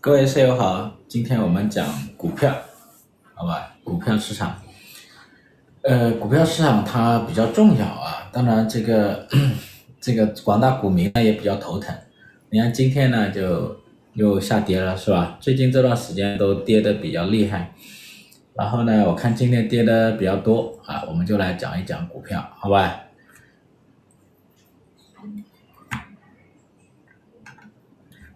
[0.00, 1.84] 各位室友好今天我们讲
[2.16, 2.54] 股票
[3.34, 3.76] 好吧？
[3.82, 4.62] 股票市场。
[5.82, 9.26] 呃股票市场它比较重要啊当然这个
[10.00, 11.94] 这个广大股民呢也比较头疼。
[12.50, 13.80] 你看今天呢就
[14.14, 15.38] 又下跌了是吧？
[15.40, 17.74] 最近这段时间都跌得比较厉害。
[18.56, 23.02] 然后呢，我看今天跌的比较多啊，我们就来讲一讲股票，好吧？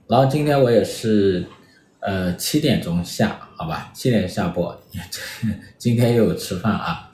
[0.07, 1.47] 然后今天我也是。
[2.03, 4.83] 呃，七点钟下，好吧，七点下播，
[5.77, 7.13] 今天又有吃饭啊。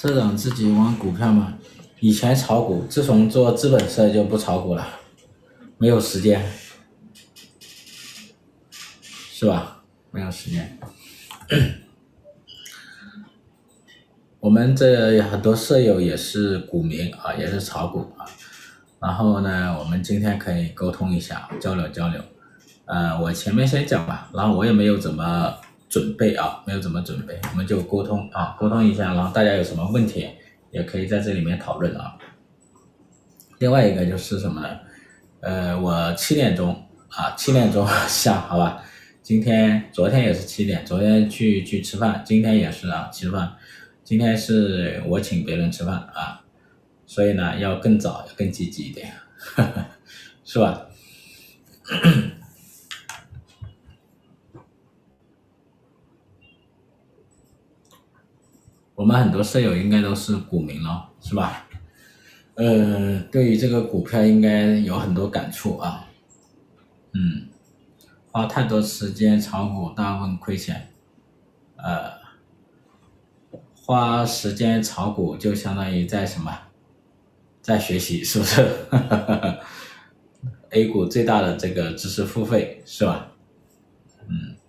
[0.00, 1.58] 社长自己玩股票吗？
[1.98, 4.88] 以前炒股，自从做资本社就不炒股了，
[5.76, 6.42] 没有时间，
[8.70, 9.82] 是吧？
[10.10, 10.78] 没有时间。
[14.40, 18.24] 我们这很多舍友也是股民啊，也是炒股啊。
[19.00, 22.22] 然后呢，我们今天可以沟通一下，交流交流。
[22.86, 25.54] 呃，我前面先讲吧，然后我也没有怎么。
[25.90, 30.26] 准备啊，没有怎么准备，我们就沟通啊，沟通一下，然后大家有什么问题
[30.70, 32.16] 也可以在这里面讨论啊。
[33.58, 34.68] 另外一个就是什么呢？
[35.40, 36.72] 呃，我七点钟
[37.08, 38.82] 啊，七点钟下， 好吧。
[39.22, 43.52] 今天、昨天也是七点，昨天去去吃饭，今天也是啊，吃饭。
[44.02, 46.42] 今天是我请别人吃饭啊，
[47.06, 49.84] 所以呢，要更早，要更积极一点，呵 呵
[50.44, 50.86] 是吧？
[59.00, 61.66] 我们很多舍友应该都是股民了，是吧？
[62.56, 66.06] 呃，对于这个股票应该有很多感触啊。
[67.14, 67.48] 嗯，
[68.30, 70.92] 花太多时间炒股，大部分亏钱。
[71.76, 72.12] 呃，
[73.74, 76.54] 花时间炒股就相当于在什么？
[77.62, 78.68] 在学习，是不是？
[80.72, 83.32] A 股最大的这个知识付费，是吧？
[84.28, 84.59] 嗯。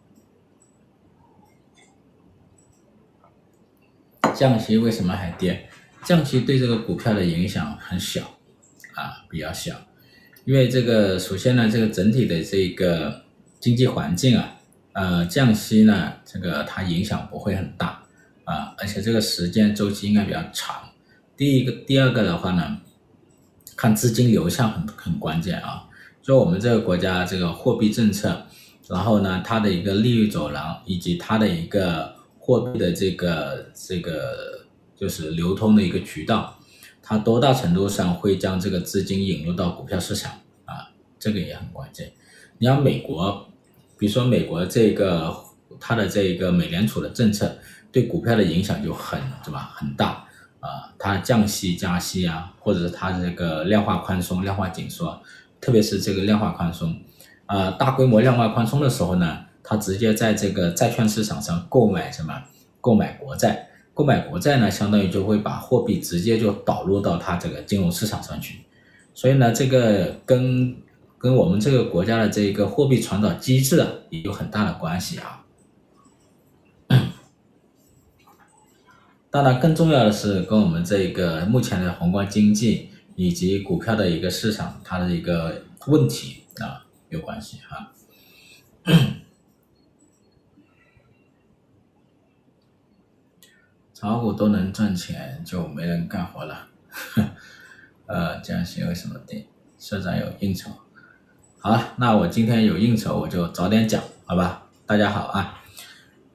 [4.42, 5.70] 降息为什么还跌？
[6.04, 8.24] 降息对这个股票的影响很小，
[8.96, 9.76] 啊，比较小，
[10.46, 13.22] 因为这个首先呢，这个整体的这个
[13.60, 14.56] 经济环境啊，
[14.94, 18.02] 呃，降息呢，这个它影响不会很大，
[18.46, 20.90] 啊，而且这个时间周期应该比较长。
[21.38, 22.80] 第一个，第二个的话呢，
[23.76, 25.84] 看资金流向很很关键啊，
[26.24, 28.48] 就我们这个国家这个货币政策，
[28.90, 32.20] 然后呢，它的一个利率走廊以及它的一个。
[32.44, 34.66] 货币的这个这个
[34.96, 36.58] 就是流通的一个渠道，
[37.04, 40.32] 它多大程度上会将这个资金引入到股票市场
[40.66, 40.90] 啊？
[41.20, 42.12] 这个也很关键。
[42.58, 43.48] 你像美国，
[43.96, 45.36] 比如说美国这个
[45.80, 47.56] 它的这个美联储的政策
[47.92, 50.28] 对股票的影响就很是吧很大
[50.60, 55.22] 啊，它降息加息啊，或者是它这个量化宽松、量化紧缩，
[55.62, 57.00] 特别是这个量化宽松
[57.46, 59.46] 啊，大规模量化宽松的时候呢。
[59.72, 62.44] 他直接在这个债券市场上购买什么？
[62.82, 68.66] 购买国债，购买国债呢，相当于就会把货币直接就导入到他这个金融市场上去。
[69.14, 70.76] 所以呢，这个跟
[71.18, 75.46] 跟我们这个国家的这个货币传导机制啊，也有很大的关系啊。
[79.30, 87.94] 当然，更重要的是跟我们这个目前的宏观经济以及股票的一个市场它的一个问题啊有关系哈。
[94.02, 96.68] 炒股都能赚钱，就没人干活了。
[98.10, 99.46] 呃，这样行为什么跌？
[99.78, 100.72] 社长有应酬。
[101.60, 104.64] 好了，那我今天有应酬，我就早点讲，好吧？
[104.88, 105.62] 大家好啊，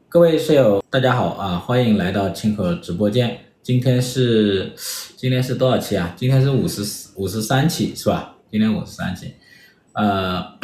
[0.09, 3.37] 各位室友，大家好啊，欢迎来到清河直播间。
[3.65, 4.73] 今天是
[5.17, 6.15] 今天是多少期啊？
[6.17, 8.37] 今天是五十五十三期是吧？
[8.49, 9.35] 今天五十三期。
[9.95, 10.57] 呃，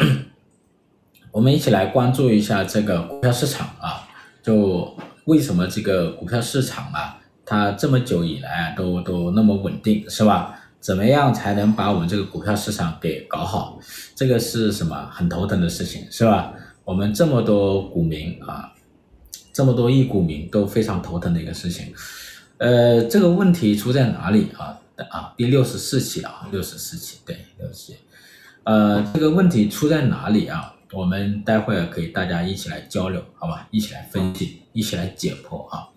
[1.33, 4.07] 我们一起来关注一下这个股票市场啊，
[4.41, 4.97] 就。
[5.25, 10.59] 为什么这个股票市场啊，它这么久以来都都那么稳定，是吧？
[10.79, 13.79] 怎么样才能把我们这个股票市场给搞好？
[14.15, 16.53] 这个是什么很头疼的事情，是吧？
[16.83, 18.73] 我们这么多股民啊，
[19.53, 21.93] 这么多亿股民都非常头疼的一个事情。
[22.57, 24.77] 呃，这个问题出在哪里啊？
[25.09, 27.99] 啊，第六十四期啊，六十四期，对，六十四期。
[28.65, 30.73] 呃，这个问题出在哪里啊？
[30.93, 33.67] 我们待会儿可以大家一起来交流，好吧？
[33.71, 35.89] 一起来分析，一起来解剖啊。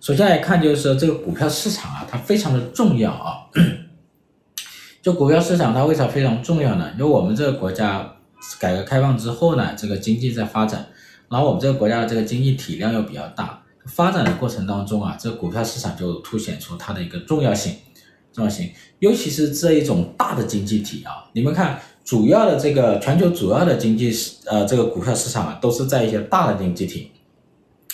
[0.00, 3.48] 首先来看，就是说这个股票市场啊，它非常的重要啊。
[5.02, 6.92] 就股票市场它为啥非常重要呢？
[6.92, 8.16] 因为我们这个国家
[8.60, 10.86] 改革开放之后呢，这个经济在发展，
[11.28, 17.74] 然后我们这个国家的这个经济体量又比较大，发展的过程当中啊，这个股票市场就凸显出它的一个重要性。
[18.36, 18.68] 重要性，
[18.98, 27.12] 尤其是这一种大的经济体啊，你们看，主要的这个全球主要的经济市，呃，这个股票市场啊，都是在一些大的经济体，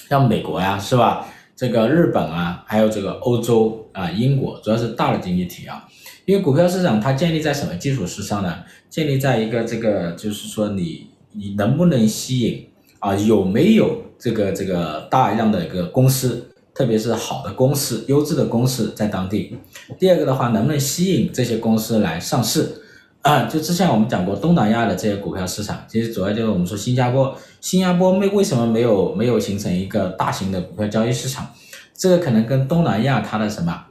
[0.09, 1.29] 像美国呀，是吧？
[1.55, 5.89] 这个日本啊，还有这个欧洲啊，英国，主要是大的经济体啊。
[6.25, 8.65] 因为股票市场它建立在什么基础之上呢？
[8.91, 12.67] 建立在一个这个，就是说你你能不能吸引
[12.99, 16.49] 啊，有没有这个这个大量的一个公司？
[16.75, 19.59] 特别是好的公司、优质的公司在当地。
[19.99, 22.83] 第二个的话，能不能吸引这些公司来上市？
[23.21, 31.47] 啊，就之前我们讲过东南亚的这些股票市场，其实主要就是我们说新加坡，新加坡没为什么没有没有形成一个大型的股票交易市场？
[31.95, 33.85] 这个可能跟东南亚它的什么，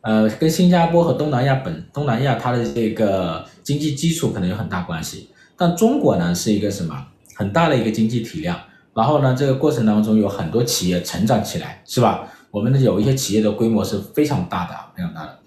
[0.00, 5.28] 呃，跟新加坡和东南亚本东南亚它的这个经济基础可能有很大关系。
[5.56, 8.58] 但中国呢，是一个什么很大的一个经济体量。
[8.94, 12.28] 然后呢，这个过程当中有很多企业成长起来，是吧？
[12.50, 15.38] 我们的有一些企业的规模是非常大的，非常大的。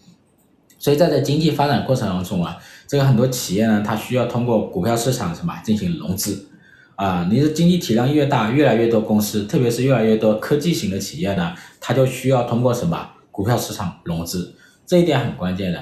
[0.80, 2.58] 所以在这经济发展过程当中啊，
[2.88, 6.48] 这个很多企业呢，它需要通过股票市场什么进行融资
[6.96, 7.28] 啊。
[7.30, 14.56] 你的经济体量越大，越来越多公司，特别是越来越多科技型的企业呢，它就需要通过什么股票市场融资，
[14.88, 15.80] 这一点很关键的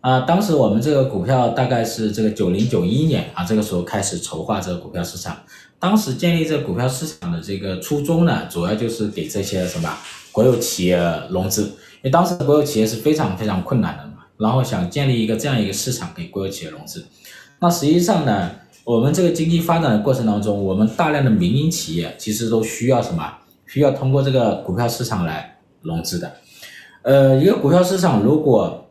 [0.00, 0.20] 啊。
[0.22, 5.36] 当时我们这个股票大概是这个九零九一年啊，这个时候开始筹划这个股票市场。
[5.78, 9.94] 当时建立这个股票市场的这个初衷呢，主要就是给这些什么
[10.32, 10.98] 国有企业
[11.30, 17.04] 融资，因为当时国有企业是非常非常困难的嘛，然后想建立一个这样一个市场给国有企业融资。
[17.60, 18.50] 那实际上呢，
[18.84, 23.32] 我们这个经济发展的过程当中，我们大量的民营企业其实都需要什么？
[23.66, 26.36] 需要通过这个股票市场来融资的。
[27.02, 28.90] 呃，一个股票市场如果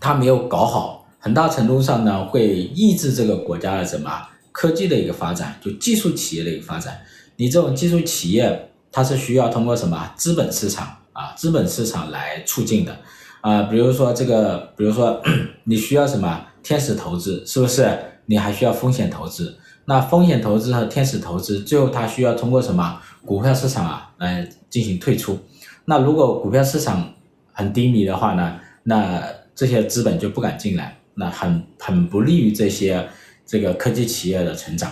[0.00, 4.10] 它没有搞好，很大程度上呢会抑制这个国家的什么？
[4.56, 6.98] 科技的一个发展，就技术企业的一个发展，
[7.36, 12.96] 你这种技术企业，它是需要通过什么资本市场啊，资本市场来促进的
[13.42, 15.22] 啊，比如说这个，比如说
[15.64, 17.86] 你需要什么天使投资，是不是？
[18.24, 25.38] 你还需要风险投资，那风险投资和天使投资，最后它需要通过什么股票市场啊来进行退出。
[25.84, 27.12] 那如果股票市场
[27.52, 29.22] 很低迷的话呢，那
[29.54, 33.06] 这些资本就不敢进来，那很很不利于这些。
[33.46, 34.90] 这个科技企业的成长，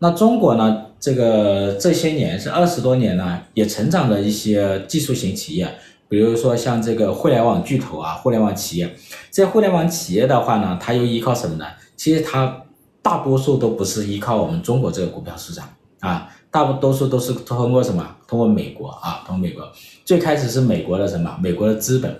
[0.00, 0.86] 那中国呢？
[0.98, 5.68] 这个这些年是二十多年呢，也成长的一些技术型企业，
[6.08, 8.90] 比如说像这个互联网巨头啊，互联网企业。
[9.30, 11.66] 这互联网企业的话呢，它又依靠什么呢？
[11.94, 12.62] 其实它
[13.02, 15.68] 大多数都不是依靠我们中国这个股票市场
[16.00, 18.16] 啊，大多数都是通过什么？
[18.26, 19.62] 通过美国啊，通过美国。
[20.06, 21.38] 最开始是美国的什么？
[21.42, 22.18] 美国的资本，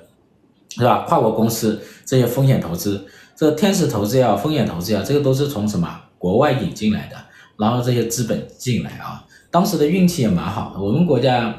[0.77, 1.05] 是吧？
[1.07, 3.07] 跨国公司这些风险投资。
[3.37, 5.89] 这天使投资呀，风险投资呀，这个都是从什么
[6.19, 7.17] 国外引进来的，
[7.57, 10.81] 然后这些资本进来啊，当时的运气也蛮好的。
[10.81, 11.53] 我们国家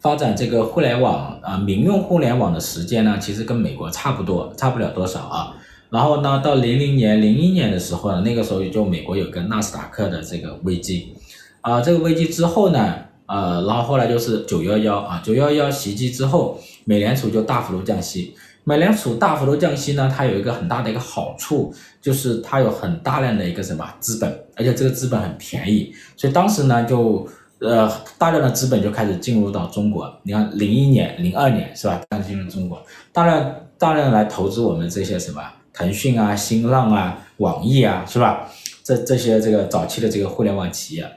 [0.00, 5.56] 发展这个互联网啊，民用互联网的时间呢，其实跟美国差不多，差不了多少啊。
[5.90, 11.14] 然后呢，到零零年、零一年的时候呢，那个时候就美国有个纳斯达克的这个危机
[11.62, 12.94] 啊，这个危机之后呢，
[13.26, 18.34] 呃，然后后来就是九幺幺啊，九幺幺袭击之后，美联储就大幅度降息。
[18.68, 21.72] 美联储大幅度降息呢，它有一个很大的一个好处，
[22.02, 27.26] 就是它有很大量的一个什么资本，而且这个资本很便宜，所以当时呢就
[27.60, 30.14] 呃大量的资本就开始进入到中国。
[30.22, 31.98] 你看零一年、零二年是吧？
[32.10, 32.78] 开始进入中国，
[33.10, 38.50] 大量大量来投资我们这些什么腾讯啊、新浪啊、网易啊是吧？
[38.84, 41.10] 这这些这个早期的这个互联网企业。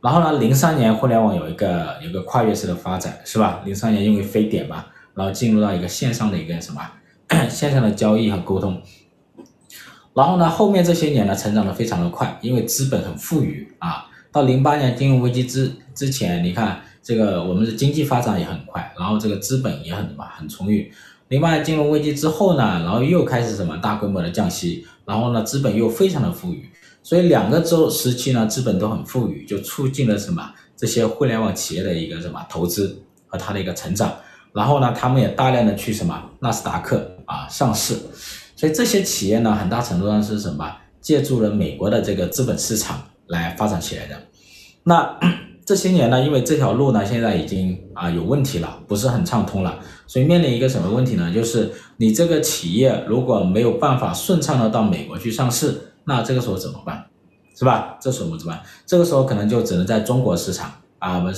[0.00, 3.62] 然后呢，零三年互联网有一个有一个跨越式的发展是吧？
[3.64, 4.86] 零三年因为非典嘛。
[5.14, 6.78] 然后进入到一个线上的一个什么
[7.50, 8.80] 线上的交易和沟通，
[10.14, 14.06] 然后呢，后面这些年呢，成长的非常的快，因为资本很富裕啊。
[14.32, 20.92] 到零八年金融危机之之前，你看这个我们的经济发展也很快，然后这个资本也很什么很充裕。
[21.28, 26.68] 零八年金融危机之后呢，然后又开始什么大规模的降息，然后呢，资本又非常的富裕，
[27.02, 34.14] 所以两个周时期呢，资本都很富裕，就促进了什么这些互联网企业的一个什么投资和它的一个成长。
[34.56, 37.94] 然后呢，他们也大量的去什么纳斯达克啊上市，
[38.56, 44.16] 所以这些企业呢，很大程度上是什么借助了美国的这个资本市场来发展起来的。
[44.84, 45.18] 那
[45.66, 51.30] 这些年呢，因为这条路呢现在已经啊有问题了，不是很畅通了，所以面临一个什么问题呢？
[51.30, 57.04] 就是你这个企业如果没有办法顺畅的到美国去上市，那这个时候怎么办？
[57.58, 57.98] 是吧？
[58.00, 58.62] 这时候怎么办？
[58.86, 61.34] 这个时候可能就只能在中国市场啊，我们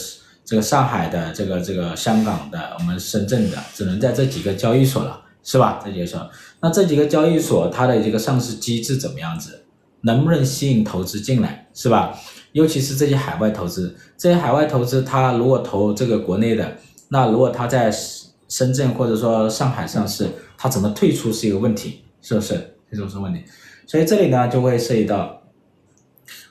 [0.49, 5.79] 这个上海的，这个这个香港的，我们深圳的，只能在这几个交易所了，是吧？
[5.85, 6.31] 这几个所，
[6.63, 9.67] 那这几个交易所它的这个上市机制怎么样子？
[10.01, 12.19] 能不能吸引投资进来，是吧？
[12.53, 16.79] 尤其是这些海外投资，这些海外投资，他如果投这个国内的，
[17.11, 17.93] 那如果他在
[18.49, 22.79] 深圳或者说上海上市，他怎么退出是一个问题，是不是？
[22.91, 23.45] 这种是问题。
[23.87, 25.43] 所以这里呢就会涉及到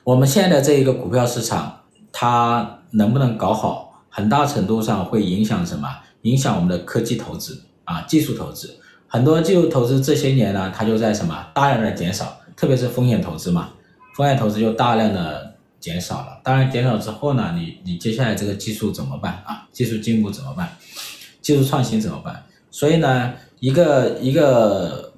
[0.04, 1.80] 我们现在的这一个股票市场，
[2.12, 5.88] 它能不能搞好，很大程度上会影响什么？
[6.22, 8.78] 影响我们的科技投资啊，技术投资。
[9.06, 13.70] 很多技术投资这些年呢，它就在什么大量的减少，特别是风险投资嘛，
[14.14, 15.46] 风险投资就大量的。
[15.80, 19.68] 减少了，当然减少之后呢，你你接下来这个技术怎么办啊？
[19.70, 20.68] 技术进步怎么办？
[21.40, 22.44] 技术创新怎么办？
[22.68, 25.12] 所以呢，一个一个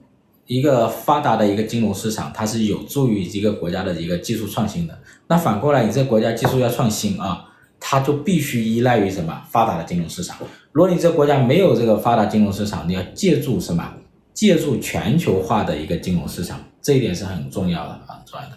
[0.44, 4.98] 一个发达的一个金融市场，它是有助于一个国家的一个技术创新的。
[5.28, 7.46] 那反过来，你这个国家技术要创新啊，
[7.90, 9.42] 它就必须依赖于什么？
[9.50, 10.36] 发达的金融市场。
[10.70, 13.84] 如果你这个国家没有这个发达金融市场，你要借助什么？
[14.32, 18.52] 借助全球化的一个金融市场，这一点是很重要的啊，重要的。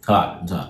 [0.00, 0.38] 是吧？
[0.40, 0.66] 你知道，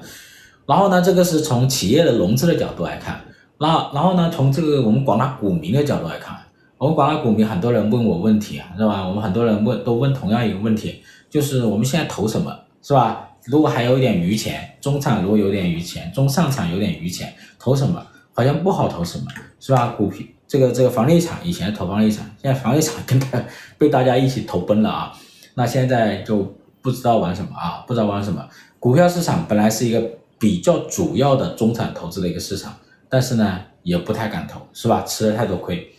[0.66, 3.20] 然后呢，这个是从企业的融资的角度来看，
[3.56, 6.37] 然后然后呢，从这个我们广大股民的角度来看，
[6.76, 9.06] 我们广大股民很多人问我问题啊，是吧？
[9.06, 13.28] 我们很多人问都问同样一个问题，就是我们现在投什么，是吧？
[13.47, 18.07] 如果还有一点余钱，中产如果有点余钱，中上产有点余钱，投什么？
[18.33, 19.27] 好像不好投什么，
[19.61, 19.89] 是吧？
[19.97, 23.43] 股票这个这个房地产以前投房地产，现在房地产跟他
[23.79, 25.13] 被大家一起投崩了啊，
[25.55, 28.47] 那现在就不知道玩什么啊，不知道玩什么。
[28.81, 30.03] 股票市场本来是一个
[30.39, 32.75] 比较主要的中产投资的一个市场，
[33.09, 35.03] 但是呢，也不太敢投，是吧？
[35.03, 35.91] 吃了太多亏。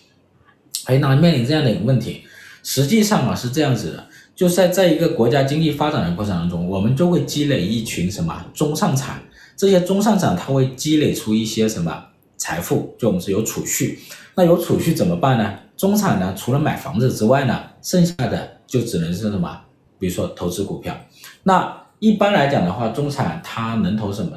[0.85, 2.23] 哎，那面临这样的一个问题，
[2.63, 9.23] 实际上啊是这样子的，就在在一个国家经济发展的过程当中，我们就会积累一群什么中上产，
[9.55, 12.03] 这些中上产它会积累出一些什么
[12.37, 13.99] 财富，就我们是有储蓄。
[14.35, 15.53] 那有储蓄怎么办呢？
[15.77, 19.61] 中产呢，除了买房子之外呢，剩下的就只能是什么？
[19.97, 20.95] 比如说投资股票，
[21.43, 21.81] 那。
[21.99, 24.31] 一般来讲的话，中产他能投什么？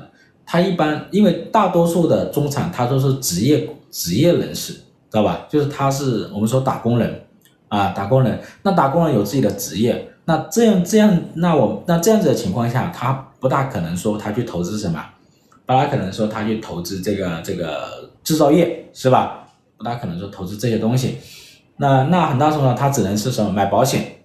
[0.46, 5.44] 他一般因为大多数的中产他都是职业职业人士，知道吧？
[5.50, 7.20] 就是他是我们说打工人
[7.68, 8.40] 啊，打工人。
[8.62, 15.02] 那打工人有自己的职业，那这样这样，那我那这样子的情况下，他不大可能说他去投资什么，
[15.64, 19.46] 不大可能说他去投资这个这个制造业，是吧？
[19.76, 21.18] 不大可能说投资这些东西。
[21.76, 24.16] 那那很大程度上，他只能是什么买保险、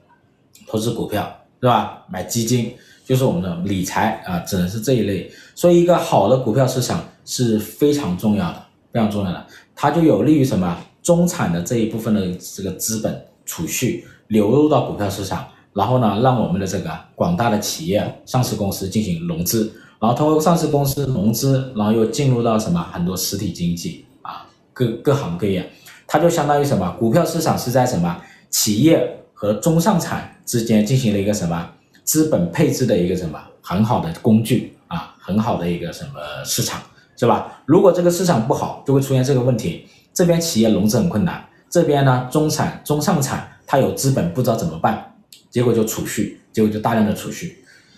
[0.68, 1.24] 投资股票，
[1.62, 2.04] 是吧？
[2.10, 2.74] 买基金。
[3.06, 9.46] 就是我们的理财啊，只能是这一类，所以一个好的股票市场是非常重要的，非常重要的，
[9.76, 10.78] 它就有利于什么？
[11.02, 12.22] 中产的这一部分的
[12.56, 22.82] 这个资本储蓄流入到股票市场，然后呢，让我们的这个广大的企业、上市公司进行融资，然后通过上市公司融资，然后又进入到什么？
[22.92, 25.70] 很多实体经济啊，各各行各业，
[26.08, 26.90] 它就相当于什么？
[27.00, 28.22] 股票市场是在什么？
[28.50, 31.70] 企业和中上产之间进行了一个什么？
[32.04, 36.82] 资本配置的一个什么很好的工具啊，很好的一个什么市场
[37.16, 37.62] 是吧？
[37.66, 39.88] 如果这个市场不好，就会出现这个问题。
[40.14, 41.44] 这边企业融资很困难，
[41.74, 45.12] 这边呢中产、中上产他有资本不知道怎么办，
[45.50, 47.58] 结果就储蓄，结果就大量的储蓄。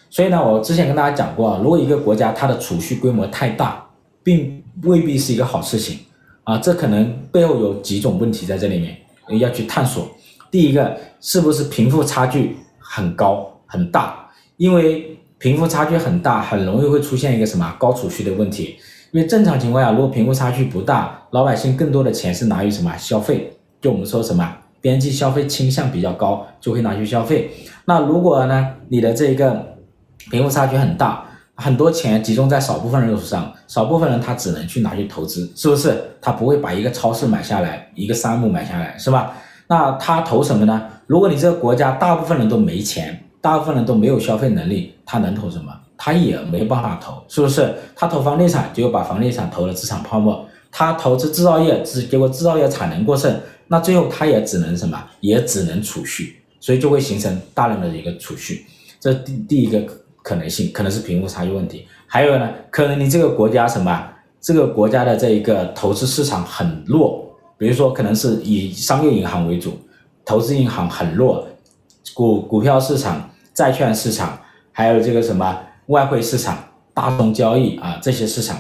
[0.10, 3.86] 所以呢，我之前跟大家讲过，如果一个国家它的储蓄规模太大，
[4.24, 6.00] 并未必是一个好事情
[6.46, 6.58] 啊。
[6.58, 8.98] 这可能背后有几种问题在这里面
[9.42, 10.08] 要去探索。
[10.50, 13.60] 第一个，是不是贫富差距很高？
[13.66, 18.78] 很大，因为贫富差距很大，很容易会出现一个什么高储蓄的问题。
[19.12, 23.55] 因为正常情况下，如果贫富差距不大，老百姓更多的钱是拿于什么消费？
[23.86, 27.52] 就我们说什么边际消费倾向比较高，就会拿去消费。
[27.86, 29.64] 那如果呢，你的这个
[30.32, 31.24] 贫富差距很大，
[31.54, 35.96] 很多钱集中在少部分人手上，少部分人他只能去拿去投资，是不是？
[36.20, 39.34] 他不会把一个超市买下来，一个山姆买下来，是吧？
[39.68, 40.82] 那他投什么呢？
[41.06, 43.22] 如果你这个国家大部分人都没钱。
[43.46, 45.72] 大部分人都没有消费能力，他能投什么？
[45.96, 47.72] 他也没办法投，是不是？
[47.96, 50.34] 他投房地产，结果把房地产投了资产泡沫；
[50.72, 55.02] 他投资制造业，结结果制造业产能过剩，那最后他也只能什么？
[55.20, 58.66] 也只能储蓄，所以就会形成大量的一个储蓄。
[59.00, 59.82] 这第第一个
[60.22, 61.88] 可能性，可能是贫富差距问题。
[62.08, 64.10] 还有呢，可能你这个国家什么？
[64.42, 69.80] 这个国家的这一个投资市场很弱，比如说可能是以商业银行为主，
[70.24, 71.48] 投资银行很弱，
[72.14, 73.30] 股股票市场。
[73.56, 74.38] 债券市场，
[74.74, 76.62] 还有这个什么外汇市场、
[76.94, 78.58] 大宗交易啊，这些市场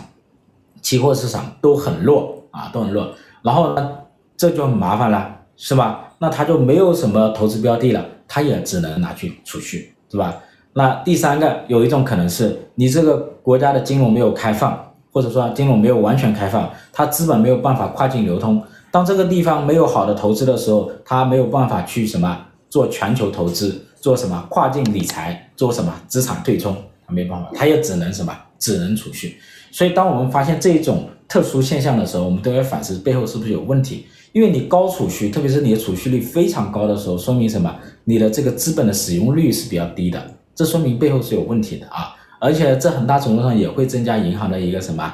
[0.81, 3.13] 期货市场都很弱啊，都很弱。
[3.43, 3.91] 然后呢，
[4.37, 6.13] 这就很麻烦了，是吧？
[6.19, 10.35] 那他就没有什么投资标的了，他也只能拿去储蓄，是吧？
[10.73, 18.61] 那第三个有一种可能是你这个国家的金融没有开放，或者说金融没有完全开放，它资本没有办法跨境流通。
[18.91, 26.75] 当这个地方没有好的投资的时候，它没有办法去什么做全球投资，做什么跨境理财，做什么资产对冲，
[27.07, 29.37] 它没办法，它也只能什么，只能储蓄。
[29.71, 34.07] 所以当我们发现这一种特殊现象的时候，我们都要反思背后是不是有问题。
[34.35, 37.73] 因为你高储蓄，特别是你的储蓄率非常高的时候，说明什么？
[38.03, 40.21] 你的这个资本的使用率是比较低的，
[40.53, 42.13] 这说明背后是有问题的啊！
[42.41, 45.13] 而且这很大程度上也会增加银行的一个什么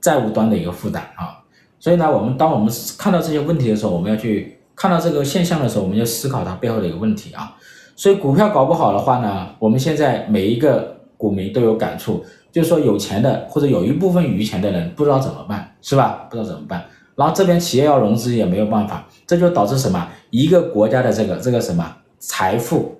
[0.00, 1.38] 债务端的一个负担啊！
[1.78, 7.54] 所以呢，我们当我们看到这些问题的时候，我们要去看到这个现象的时候，我们要思考它背后的一个问题啊！
[7.94, 16.26] 所以股票搞不好的话呢，我们现在每一个股民都有感触，就是说有钱的或者有一部分余钱的人不知道怎么办，是吧？
[16.28, 16.84] 不知道怎么办。
[17.20, 20.08] 然后这边企业要融资也没有办法，这就导致什么？
[20.30, 21.96] 一个国家的这个这个什么？
[22.18, 22.98] 财富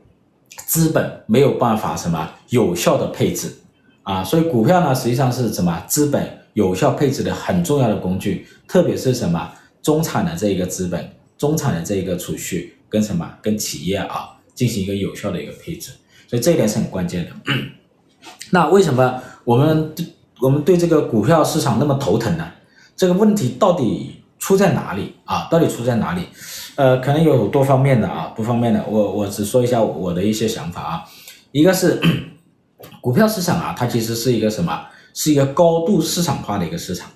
[0.67, 2.29] 资本没有办法什么？
[2.51, 3.51] 有效的配置。
[4.03, 5.83] 啊，所以股票呢实际上是什么？
[5.87, 9.51] 资本有效配置的很重要的工具，特别是什么？
[9.81, 13.27] 中产的这一个资本、中产的这一个储蓄跟什么？
[13.41, 15.93] 跟企业啊进行一个有效的一个配置，
[16.29, 17.55] 所以这一点是很关键的。
[18.53, 19.95] 那为什么我们
[20.43, 22.47] 我们对这个股票市场那么头疼呢？
[23.01, 25.49] 这个问题到底出在哪里啊？
[25.51, 26.27] 到底出在哪里？
[26.77, 28.85] 呃，可能有多方面的啊，多方面的。
[28.87, 31.03] 我我只说一下我的一些想法啊。
[31.51, 31.99] 一个是
[33.01, 34.79] 股票市场啊，它其实是一个什么？
[35.15, 37.09] 是一个高度市场化的一个市场，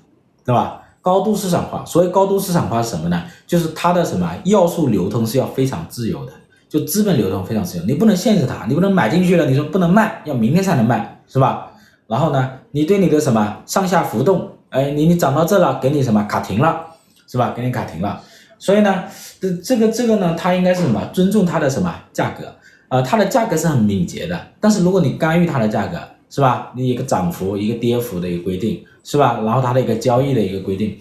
[0.42, 0.80] 对吧？
[1.02, 1.84] 高度市场化。
[1.84, 3.22] 所谓高度市场化是什么呢？
[3.46, 6.32] 就是它的什么要素流通是要非常自由的，
[6.66, 11.72] 就资本流通非常自由，你不能限制它，你不能买进去了，你说不能卖，要明天才能卖，是吧？
[12.06, 14.48] 然后呢，你对你的什么上下浮动。
[14.74, 16.84] 哎，你你涨到这了，给你什么卡停了，
[17.28, 17.54] 是吧？
[17.56, 18.20] 给你卡停了，
[18.58, 19.04] 所以呢，
[19.40, 21.00] 这这个这个呢，它应该是什么？
[21.12, 22.52] 尊重它的什么价格？
[22.88, 25.96] 呃，它的价格是很敏捷的，但是如果你干预它的价格，
[26.28, 26.72] 是吧？
[26.74, 29.40] 你一个涨幅，一个跌幅的一个规定，是吧？
[29.44, 30.98] 然后它的一个交易的一个规定，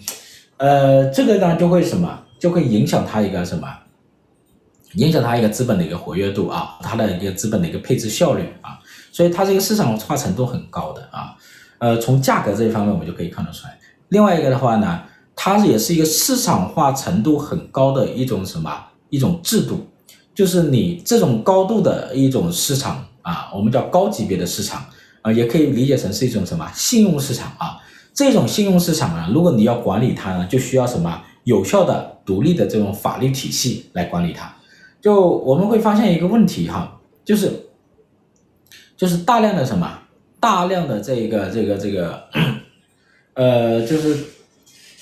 [0.58, 2.20] 呃，这个呢就会什么？
[2.38, 3.68] 就会影响它一个什么？
[4.94, 8.78] 影响它一个资本的一个活跃度啊，它的一个资本的一个配置效率啊，
[9.10, 11.34] 所以它这个市场化程度很高的啊。
[11.78, 13.78] 呃，从价格这一方面，我们就可以看得出来。
[14.08, 15.02] 另外一个的话呢，
[15.34, 18.70] 它也是一个市场化程度很高的一种什么
[19.10, 19.86] 一种制度，
[20.34, 24.84] 就是你这种高度的一种市场啊，我们叫高级别的市场
[25.22, 27.78] 啊，也可以理解成是一种什么信用市场啊。
[28.12, 34.54] 这种信用市场呢，如果你要管理它呢，就需要什么有效的、独立的这种法律体系来管理它。
[35.00, 37.50] 就我们会发现一个问题哈，就是
[38.96, 39.98] 就是大量的什么？
[40.44, 42.22] 大量的这个这个这个，
[43.32, 44.14] 呃，就是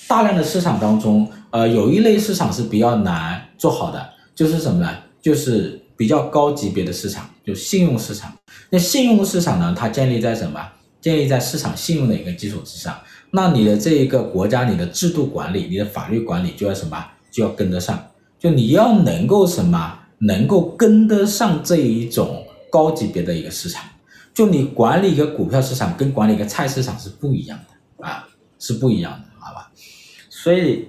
[0.07, 4.89] 大量的市场当中，呃，有一类市场是比较难做好的，就是什么呢？
[5.21, 8.33] 就是比较高级别的市场，就信用市场。
[8.71, 10.65] 那信用市场呢，它建立在什么？
[11.01, 12.97] 建立在市场信用的一个基础之上。
[13.33, 17.05] 那你的这一个国家，你的制度管理，你的法律管理就要什么？
[17.33, 18.01] 就要跟得上。
[18.39, 19.99] 就你要能够什么？
[20.19, 23.83] 能够跟得上这一种高级别的一个市场。
[24.35, 28.27] 就你管理一个股票市场跟管理一个菜市场是不一样的啊，
[28.59, 29.71] 是不一样的，好吧？
[30.31, 30.89] 所以，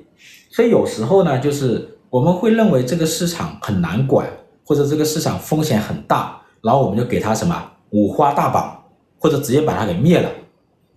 [0.49, 4.27] 所以有时候呢，就是我们会认为这个市场很难管，
[4.65, 8.83] 或者这个市场风险很大，然后我们就给它什么五花大绑，
[9.19, 10.29] 或者直接把它给灭了，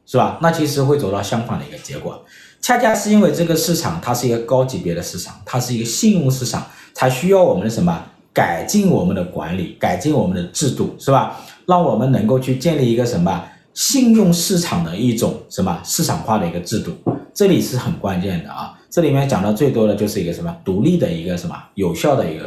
[0.06, 0.38] 是吧？
[0.40, 2.24] 那其实会走到相反的一个结果。
[2.62, 11.38] 恰恰是因为这个市场它是一个高级别的市场，它是一个信用市场，才需要我们的什么改进我们的管理，改进我们的制度，是吧？
[11.66, 16.92] 让我们能够去建立一个什么信用市场的一种什么市场化的一个制度，
[17.35, 18.79] 这里是很关键的啊！
[18.88, 22.46] 这里面讲的最多的就是一个什么独立的一个什么有效的一个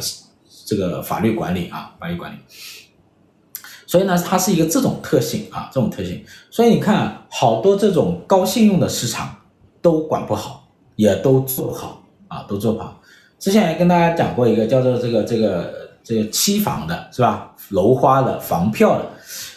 [0.66, 2.36] 这个法律管理啊，法律管理。
[3.86, 6.24] 所以呢，它是一个这种特性啊，这种特性。
[6.50, 9.36] 所以你看，好多这种高信用的市场
[9.82, 13.00] 都管不好，也都做不好啊，都做不好。
[13.38, 17.52] 之前也跟大家讲过一个叫做这个这个这个期房的是吧？
[17.70, 19.08] 楼花的房票的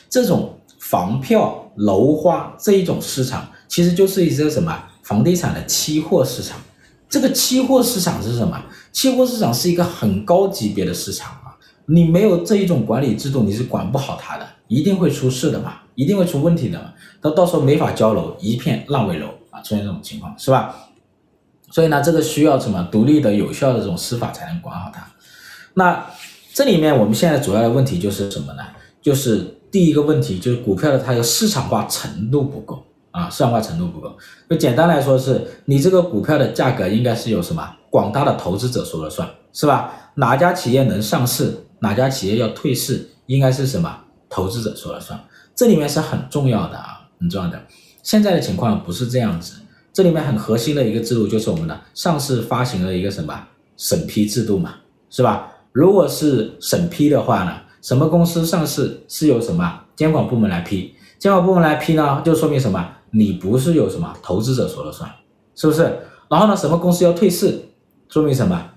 [0.08, 6.60] 这种房票楼花这一种市场，其实就是一些什么房地产的期货市场。
[7.10, 8.64] 这个期货市场是什么？
[8.92, 11.58] 期货市场是一个很高级别的市场啊！
[11.88, 16.94] 你没有这一种管理制度，你是管不好它的，一定会出事的嘛，一定会出问题的嘛。
[17.20, 20.76] 到到时候没法交楼，一片烂尾楼啊，出现这种情况是吧？
[21.72, 25.08] 所以呢，这个需要什么独立的、有效的这种司法才能管好它。
[25.74, 26.06] 那。
[26.54, 28.62] 这里面我们现在主要的问题就是什么呢？
[29.02, 34.16] 就是第一个问题就是股票的它的市场化程度不够啊，市场化程度不够。
[34.48, 39.92] 就简单来说是，你这个股票的价格应该是由什么广大的投资者说了算，是吧？
[40.16, 45.20] 哪家企业能上市，哪家企业要退市，应该是什么投资者说了算。
[45.56, 47.60] 这里面是很重要的啊，很重要的。
[48.04, 49.56] 现在的情况不是这样子，
[49.92, 54.76] 这里面很核心的一个制度就是我们的上市发行的一个什么审批制度嘛，
[55.10, 55.50] 是吧？
[55.74, 60.94] 如果是审批的话呢，什么公司上市是由什么监管部门来批？
[61.18, 62.88] 监管部门来批呢，就说明什么？
[63.10, 65.10] 你不是由什么投资者说了算，
[65.56, 65.82] 是不是？
[66.30, 67.60] 然后呢，什么公司要退市，
[68.08, 68.70] 说明什么？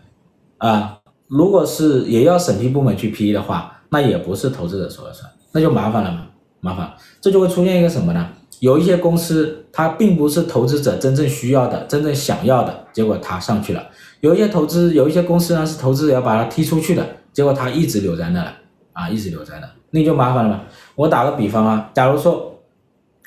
[0.57, 6.27] 啊，如果是也要审批部门去批的话，那也不是投资者说了算，那就麻烦了嘛。
[6.61, 8.29] 麻烦，这就会出现一个什么呢？
[8.61, 13.83] 有一些公司它并不是投资者真正需要的、真正想要的，结果它上去了；
[14.21, 18.53] 有一些投资，有一些公司呢是投资者要把它踢出去的，结果它一直留在那了
[18.93, 20.63] 啊，一直留在那，那就麻烦了嘛。
[20.95, 22.59] 我打个比方啊，假如说，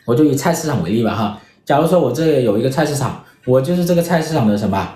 [0.06, 4.90] 我就以菜市场为例吧哈，假如说我这里有一个菜市场，我就是这个菜市场的什么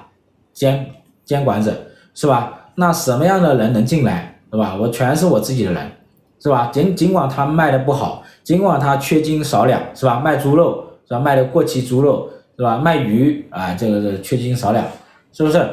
[0.51, 0.89] 监
[1.23, 1.73] 监管者
[2.13, 2.69] 是吧？
[2.75, 4.75] 那什么样的人能进来是吧？
[4.79, 5.91] 我全是我自己的人。
[6.39, 6.69] 是吧？
[6.73, 10.19] 尽尽管他卖的不好，尽管他缺斤少两，是吧？
[10.19, 11.19] 卖猪肉是吧？
[11.21, 12.77] 卖的过期猪肉是吧？
[12.77, 14.85] 卖鱼啊，这个是缺斤少两，
[15.31, 15.65] 是不是？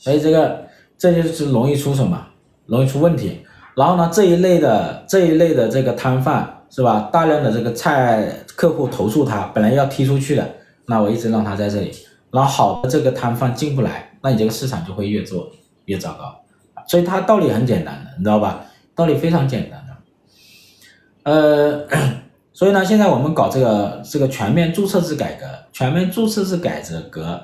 [0.00, 0.64] 所以这个
[0.96, 2.26] 这就是容易出什么？
[2.64, 3.42] 容易出问题。
[3.76, 7.10] 然后呢，这一类的这一类的这个摊贩是吧？
[7.12, 11.92] 大量的这个菜客户投诉他，本来要踢出去的，那我一直让他在这里，
[12.30, 15.50] 然后好的这个摊贩进不来，那你这个市场就会越做
[15.84, 16.34] 越糟糕。
[16.88, 18.64] 所以它道理很简单的，你知道吧？
[18.94, 19.92] 道理非常简单的，
[21.22, 21.86] 呃，
[22.52, 27.40] 所以呢，现在我们搞这个这个全面注册制改革，全面注册制改革，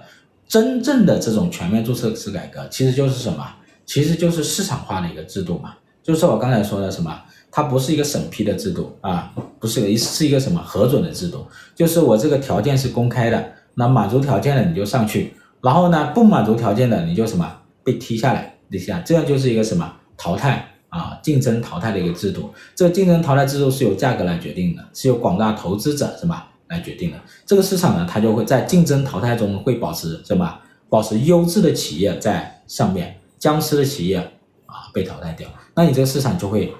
[0.48, 3.46] 真正的这种全面注册制改革，其实就是什么？
[3.85, 7.20] 其实就是市场化的一个制度嘛，就是我刚才说的什么？
[7.50, 20.72] 它不是一个审批的制度啊，不是一是一个什么核准的制度，就是我这个条件是公开的，那满足条件的你就上去，然后呢，不满足条件的你就什么被踢下来，你下，这样就是一个什么淘汰。
[20.88, 27.18] 啊，竞争淘汰的一个制度，这个竞争淘汰制度是由价格来决定的，是由广大投资者什么来决定的。
[27.44, 30.59] 这个市场呢，它就会在竞争淘汰中会保持什么？
[30.88, 34.18] 保持优质的企业在上面，僵尸的企业
[34.66, 35.48] 啊被淘汰掉。
[35.74, 36.72] 那你这个市场就会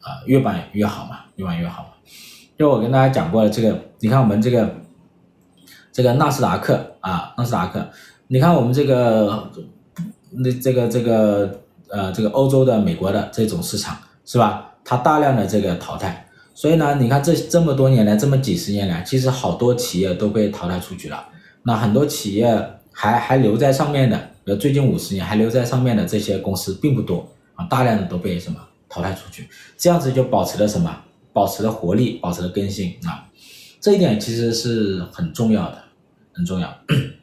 [0.00, 1.88] 啊越办越好嘛，越办越好嘛。
[2.58, 4.74] 就我跟大家讲过的这个，你看我们这个
[5.92, 7.88] 这个纳斯达克啊，纳斯达克，
[8.28, 9.50] 你看我们这个
[10.30, 11.60] 那这个这个。
[11.90, 14.72] 呃，这个欧洲的、美国的这种市场是吧？
[14.84, 16.23] 它大量的这个淘汰，
[16.54, 21.26] 所以呢，你看这这么多年来，这么几十年来，其实好多企业都被淘汰出去了。
[21.64, 22.46] 那很多企业
[22.92, 30.96] 还还留在上面的，呃，最近五十年还留在上面的这些公司并不多啊，大量的都被什么淘汰出去，这样子就保持了什么？
[31.32, 33.26] 保持了活力，保持了更新啊。
[33.80, 35.78] 这一点其实是很重要的，
[36.32, 36.72] 很重要。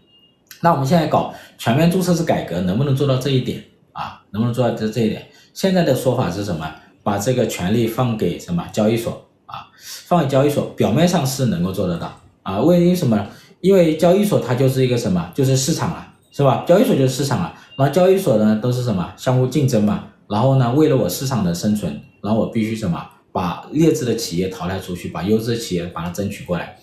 [0.61, 3.63] 那我们现在搞全面注册制改革，能不能做到这一点？
[3.93, 5.25] 啊，能不能做到这这一点？
[5.53, 6.69] 现在的说法是什么？
[7.03, 9.67] 把这个权利放给什么交易所啊？
[10.05, 12.59] 放给交易所，表面上是能够做得到啊。
[12.61, 13.27] 为什么？
[13.59, 15.31] 因为交易所它就是一个什么？
[15.33, 16.63] 就是市场啊，是吧？
[16.67, 17.53] 交易所就是市场啊。
[17.75, 19.13] 然后交易所呢都是什么？
[19.17, 20.05] 相互竞争嘛。
[20.27, 23.03] 然后呢，为了我市场的生存，然后我必须什么？
[23.31, 26.77] 把劣质的企业淘汰出去，把优质的企业把它争取过来。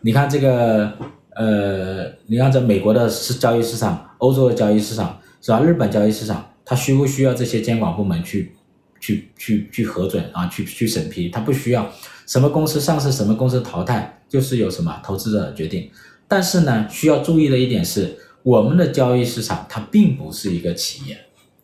[0.00, 0.92] 你看这个，
[1.34, 5.18] 呃，你看这美国的市交易市场，欧洲的交易市场。
[5.44, 5.58] 是吧？
[5.58, 8.54] 日本交易市场，它需不需要这些监管部门去，
[9.02, 10.46] 去，去，去核准啊？
[10.46, 11.28] 去，去审批？
[11.28, 11.92] 它不需要。
[12.24, 15.90] 什么公司上市，什么公司淘汰，就是由什么投资者决定。
[16.28, 21.18] 但是呢，需要注意的一点是，我们的交易市场它并不是一个企业，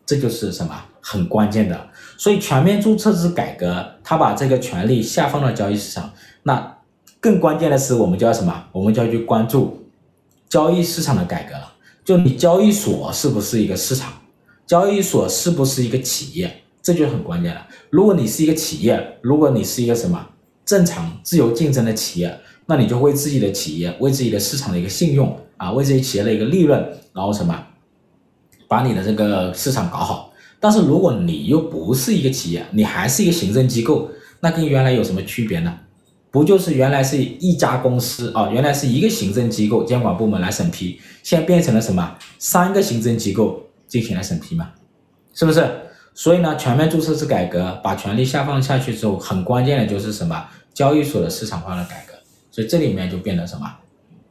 [0.05, 1.89] 这就是什么很关键的。
[2.17, 6.11] 所以全面注册制改革，它把这个权利下放到交易市场。
[6.43, 6.77] 那
[7.21, 8.65] 更关键的是，我们就要什么？
[8.73, 9.89] 我们就要去关注
[10.49, 11.73] 交易市场的改革了。
[12.03, 14.11] 就你交易所是不是一个市场？
[14.67, 16.63] 交易所是不是一个企业？
[16.81, 17.67] 这就很关键了。
[17.89, 20.29] 如果你是一个企业，如果你是一个什么
[20.65, 26.79] 正常自由竞争的企业，那你就为自己的企业、为自己的市场的一个信用啊，为自己企业的一个利润，
[27.13, 27.65] 然后什么，
[28.67, 30.33] 把你的这个市场搞好。
[30.59, 35.79] 但是如果你又不是一个企业，你还是一个行政机构，那跟原来有什么区别呢？
[36.31, 38.49] 不就是原来是一家公司啊？
[38.51, 42.15] 原来是一个行政机构监管部门来审批，现在变成了什么？
[42.37, 44.69] 三个行政机构进行来审批嘛？
[45.33, 45.67] 是不是？
[46.13, 50.47] 所以呢，全面注册制改革把权力下放下去之后，很关键的就是什么？
[50.73, 52.13] 交易所的市场化的改革。
[52.51, 53.71] 所以这里面就变得什么？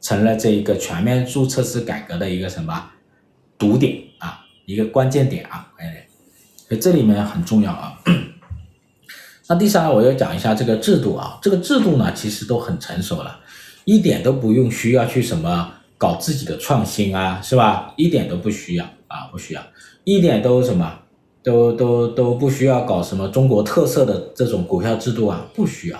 [0.01, 2.91] 成了这一个全面注册制改革的一个什么
[3.57, 4.45] 堵点啊？
[4.65, 5.67] 一个关键点啊！
[5.77, 6.07] 哎，
[6.67, 7.99] 所以这里面很重要啊。
[9.49, 13.39] 那第三，我要讲一下这个制度啊，这个制度呢，其实都很成熟了。
[13.85, 17.93] 一点都不用需要去什么搞自己的创新啊，是吧？
[17.97, 19.63] 一点都不需要啊，不需要，
[20.03, 20.99] 一点都什么，
[21.43, 25.99] 都都都不需要搞什么中国特色的这种股票制度啊，不需要。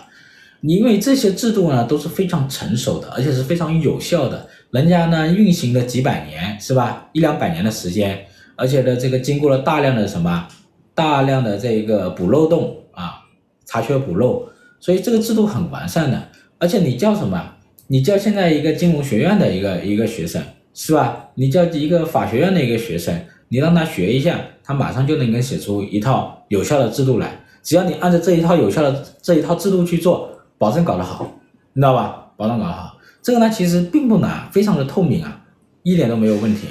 [0.61, 7.09] 因为这些制度呢都是非常成熟的，而且是非常有效的，人家呢运行了几百年，是吧？
[7.13, 8.25] 一两百年的时间，
[8.57, 10.47] 而且呢这个经过了大量的什么，
[10.93, 13.21] 大量的这个补漏洞啊，
[13.65, 14.49] 查缺补漏，
[14.81, 16.27] 所以这个制度很完善的。
[16.57, 17.53] 而且你叫什么？
[17.87, 21.29] 你叫现在一个金融学院的一个一个学生是吧？
[21.35, 23.17] 你叫一个法学院的一个学生，
[23.49, 27.39] 你让他学一下，他马上就能够写出一套有效的制度来。
[27.61, 31.29] 只要你按照这一套有效的这一套制度去做，保证搞得好，
[31.73, 32.31] 你知道吧？
[32.37, 32.97] 保证搞得好。
[33.21, 35.45] 这个呢其实并不难，非常的透明啊，
[35.83, 36.67] 一点都没有问题，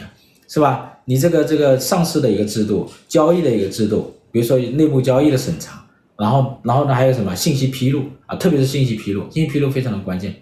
[0.48, 0.98] 是吧？
[1.04, 5.84] 你这个这个上市的一个制度，交易的一个制度，比如说内部交易的审查，
[6.16, 10.34] 然后然后呢还有什么信息披露啊，特别是信息披露，信息披露非常的关键。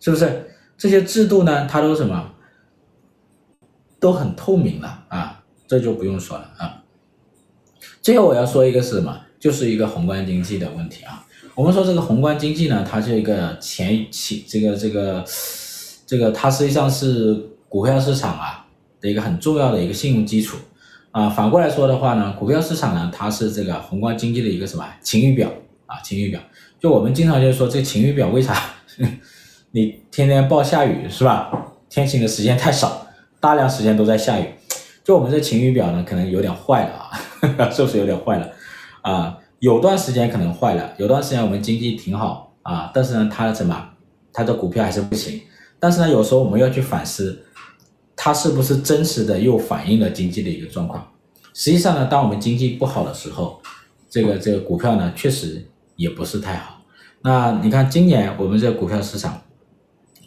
[0.00, 1.66] 是不是这些制度呢？
[1.66, 2.32] 它都什么
[3.98, 5.35] 都很透明了啊，
[5.66, 6.82] 这就不用说了啊。
[8.00, 9.20] 最后我要说一个是什么？
[9.38, 11.26] 就是一个宏观经济的问题啊。
[11.54, 15.24] 我们说这个宏观经济呢，它是一个前期这个这个
[16.06, 17.34] 这个，它实际上是
[17.68, 18.66] 股票市场啊
[19.00, 20.56] 的一个很重要的一个信用基础
[21.10, 21.28] 啊。
[21.28, 25.50] 反过来说的话呢，股票市场呢，它是这个宏观经济的一个什么晴雨表
[25.86, 26.00] 啊？
[26.02, 26.40] 晴雨表。
[26.78, 28.54] 就我们经常就说这晴雨表为啥？
[29.72, 31.50] 你天天报下雨是吧？
[31.88, 33.06] 天晴的时间太少，
[33.40, 34.44] 大量时间都在下雨，
[35.06, 38.52] 就我们这晴雨表呢，可能有点坏了啊， 是不是有点坏了
[39.02, 39.38] 啊？
[39.60, 43.90] 有段时间可能坏了，有段时间我们经济挺好啊，但是呢，它的什么，
[44.32, 45.40] 它的股票还是不行。
[45.78, 47.40] 但是呢，有时候我们要去反思，
[48.16, 51.06] 它是不是真实的又反映了经济的一个状况？
[51.54, 53.62] 实际上呢，当我们经济不好的时候，
[54.10, 55.64] 这个这个股票呢，确实
[55.94, 56.82] 也不是太好。
[57.22, 59.40] 那你看今年我们这个股票市场。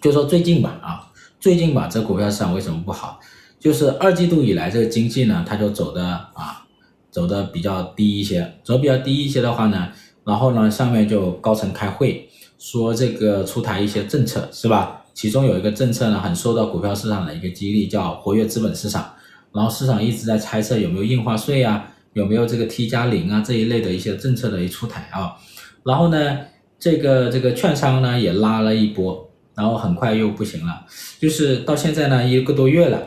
[0.02, 1.12] 就说最近吧，啊，
[1.42, 3.20] 最近吧，这股票市场为什么不好？
[3.60, 6.02] 就是二季度以来，这个经济呢，它就走的
[6.34, 6.65] 啊，
[7.12, 9.89] 走的比较低一些，走比较低一些的话呢，
[10.24, 15.04] 然后呢，上面就高层开会说这个出台一些政策，是吧？
[15.13, 19.13] 其中有一个政策呢，很受到股票市场的一个激励，叫活跃资本市场。
[19.52, 25.36] 然后市场一直在猜测有没有印花税啊，有没有这个 T 加零啊这一类的一些政策的一出台啊。
[25.84, 26.38] 然后呢，
[26.80, 29.26] 这个这个券商呢也拉了一波。
[29.56, 30.86] 然后很快又不行了，
[31.19, 32.98] 就是到现在呢一个多月了，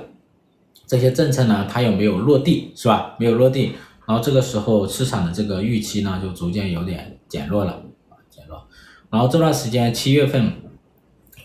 [0.93, 3.15] 这些政策呢它有没有落地是吧？
[3.19, 3.73] 没有落地，
[4.07, 7.83] 然后这个时候市场的这个预期呢就逐渐有点减弱了，
[8.29, 8.63] 减弱。
[9.09, 10.53] 然后这段时间七月份，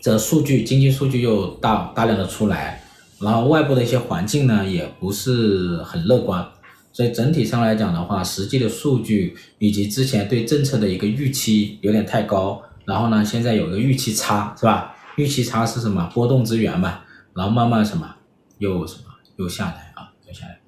[0.02, 2.82] 这数据经济数据又大大量的出来，
[3.20, 6.46] 然后外部的一些环境呢也不是很乐观，
[6.92, 14.94] 所以整体上来讲的话，实际的数据以及之前对政策的一个预期有点太高，然后呢现在有个预期差是吧？
[15.16, 16.06] 预期差是什么？
[16.12, 17.00] 波动之源嘛，
[17.32, 18.14] 然后慢慢什么
[18.58, 19.00] 又什么
[19.38, 20.60] 又下来啊，又下来，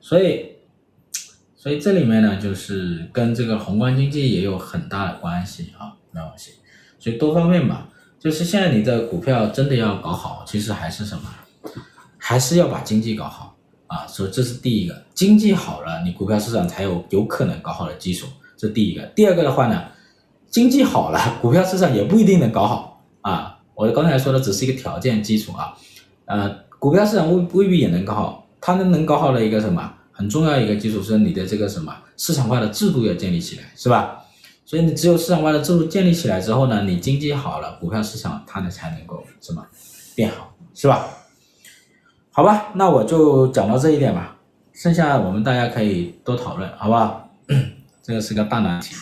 [0.00, 0.56] 所以
[1.56, 6.52] 所以这里面呢，就是跟这个宏观经济也有很大的关系啊，没关系，
[6.98, 11.22] 所以多方面吧，就是现在你的股票真的要搞好，其实还是什么，
[12.18, 18.26] 还是要把经济搞好啊，所以这是第一个，经济好了，你股票市场才有有可能搞好的基础，
[18.56, 19.06] 这第一个。
[19.14, 19.84] 第二个的话呢，
[20.50, 23.60] 经济好了，股票市场也不一定能搞好啊。
[23.74, 25.76] 我刚才说的只是一个条件基础啊，
[26.24, 34.22] 呃，股票市场未未必也能搞好，它能能搞好的一个什么很重要一个基础是你的这个什么市场化的制度要建立起来，是吧？
[34.64, 39.66] 所以你只有市场化的制度建立起来之后呢，你经济好了，股票市场它呢才能够什么
[40.14, 41.08] 变好，是吧？
[42.30, 44.36] 好吧，那我就讲到这一点吧，
[44.72, 47.30] 剩下我们大家可以多讨论，好不好？
[48.02, 48.94] 这个是个大难题。